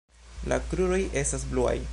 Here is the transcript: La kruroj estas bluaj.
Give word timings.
La 0.51 0.57
kruroj 0.71 1.01
estas 1.25 1.47
bluaj. 1.53 1.81